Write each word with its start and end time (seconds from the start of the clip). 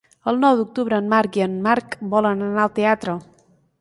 El 0.29 0.37
nou 0.43 0.55
d'octubre 0.61 0.99
en 1.03 1.11
Marc 1.11 1.37
i 1.41 1.45
en 1.47 1.59
Marc 1.67 1.95
volen 2.15 2.43
anar 2.47 2.65
al 2.65 2.73
teatre. 2.81 3.19